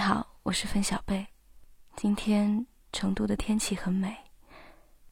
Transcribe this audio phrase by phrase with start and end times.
[0.00, 1.26] 你好，我是分小贝。
[1.94, 4.16] 今天成都的天气很美，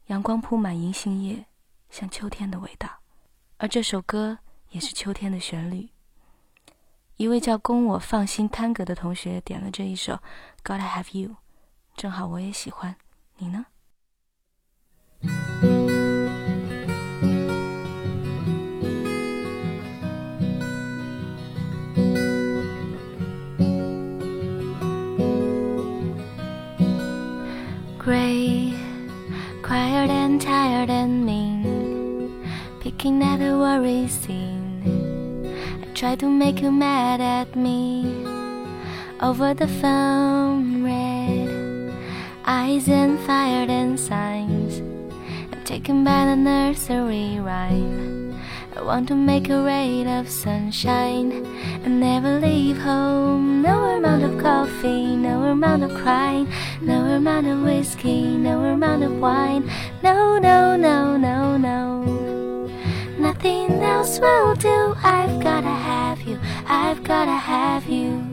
[0.07, 1.45] 阳光铺满银杏叶，
[1.91, 2.89] 像秋天的味道。
[3.59, 4.39] 而这首歌
[4.71, 5.91] 也是秋天的旋律。
[7.19, 10.15] 一位叫“供我放心贪格”的同学点了这一首
[10.65, 11.33] 《Gotta Have You》，
[11.95, 12.97] 正好我也喜欢。
[13.37, 13.67] 你呢
[28.09, 28.73] ？gray,
[29.63, 32.43] quiet and tired and mean,
[32.81, 35.45] picking at the worry scene.
[35.83, 38.25] I try to make you mad at me
[39.21, 41.93] over the phone, red
[42.47, 44.81] eyes and fired and signs.
[45.53, 48.41] I'm taken by the nursery rhyme.
[48.75, 51.45] I want to make a ray of sunshine
[51.85, 53.61] and never leave home.
[53.61, 55.15] No amount of coffee,
[55.49, 56.47] amount of crying,
[56.81, 59.71] no amount of whiskey, no amount of wine.
[60.03, 62.69] No, no, no, no, no.
[63.19, 64.95] Nothing else will do.
[65.03, 68.25] I've gotta have you, I've gotta have you.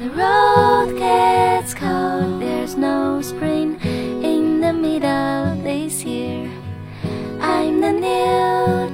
[0.00, 3.59] The road gets cold, there's no spring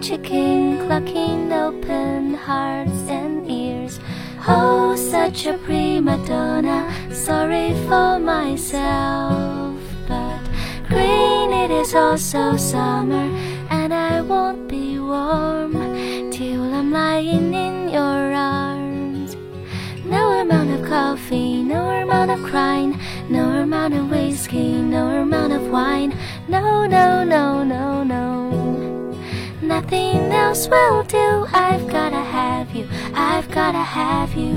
[0.06, 3.98] chicken clucking open hearts and ears.
[4.46, 6.78] Oh, such a prima donna,
[7.12, 9.74] sorry for myself.
[10.06, 10.38] But
[10.88, 13.26] green, it is also summer,
[13.68, 15.72] and I won't be warm
[16.30, 19.36] till I'm lying in your arms.
[20.04, 22.96] No amount of coffee, no amount of crying,
[23.28, 26.16] no amount of whiskey, no amount of wine.
[26.46, 27.75] No, no, no, no.
[29.76, 31.46] Nothing else will do.
[31.52, 34.56] I've gotta have you, I've gotta have you.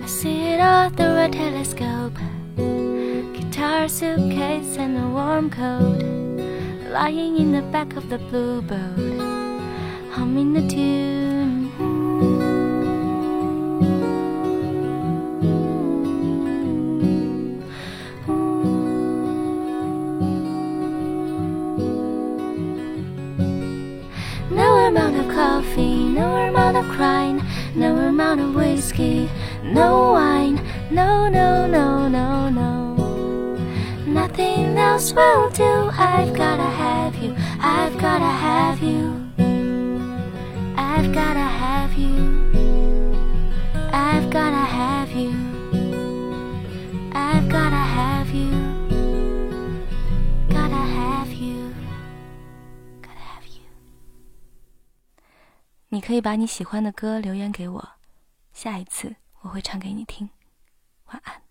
[0.00, 2.16] I see it all through a telescope.
[3.34, 6.04] Guitar, suitcase, and a warm coat.
[6.92, 9.18] Lying in the back of the blue boat,
[10.12, 11.21] humming the tune.
[24.92, 27.42] Amount of coffee, no amount of crying,
[27.74, 29.26] no amount of whiskey,
[29.64, 30.56] no wine,
[30.90, 32.94] no, no, no, no, no.
[34.04, 35.64] Nothing else will do.
[35.64, 38.51] I've gotta have you, I've gotta have
[55.92, 57.88] 你可以把你喜欢的歌留言给我，
[58.54, 60.30] 下一次我会唱给你听。
[61.08, 61.42] 晚安。